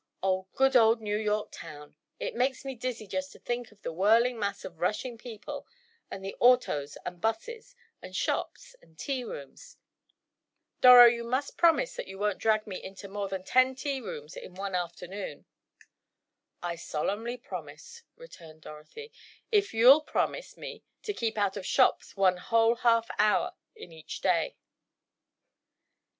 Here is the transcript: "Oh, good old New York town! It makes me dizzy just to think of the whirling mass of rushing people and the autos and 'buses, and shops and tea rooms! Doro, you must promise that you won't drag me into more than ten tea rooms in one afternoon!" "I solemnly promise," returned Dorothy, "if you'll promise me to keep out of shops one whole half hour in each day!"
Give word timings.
"Oh, 0.23 0.47
good 0.55 0.75
old 0.75 0.99
New 0.99 1.15
York 1.15 1.51
town! 1.51 1.95
It 2.19 2.33
makes 2.33 2.65
me 2.65 2.73
dizzy 2.73 3.05
just 3.05 3.31
to 3.33 3.39
think 3.39 3.71
of 3.71 3.83
the 3.83 3.93
whirling 3.93 4.39
mass 4.39 4.65
of 4.65 4.79
rushing 4.79 5.15
people 5.15 5.67
and 6.09 6.25
the 6.25 6.35
autos 6.39 6.97
and 7.05 7.21
'buses, 7.21 7.75
and 8.01 8.15
shops 8.15 8.75
and 8.81 8.97
tea 8.97 9.23
rooms! 9.23 9.77
Doro, 10.81 11.05
you 11.05 11.23
must 11.23 11.55
promise 11.55 11.93
that 11.97 12.07
you 12.07 12.17
won't 12.17 12.39
drag 12.39 12.65
me 12.65 12.83
into 12.83 13.07
more 13.07 13.29
than 13.29 13.43
ten 13.43 13.75
tea 13.75 14.01
rooms 14.01 14.35
in 14.35 14.55
one 14.55 14.73
afternoon!" 14.73 15.45
"I 16.63 16.77
solemnly 16.77 17.37
promise," 17.37 18.01
returned 18.15 18.61
Dorothy, 18.63 19.11
"if 19.51 19.71
you'll 19.71 20.01
promise 20.01 20.57
me 20.57 20.81
to 21.03 21.13
keep 21.13 21.37
out 21.37 21.57
of 21.57 21.63
shops 21.67 22.17
one 22.17 22.37
whole 22.37 22.77
half 22.77 23.11
hour 23.19 23.53
in 23.75 23.91
each 23.91 24.21
day!" 24.21 24.57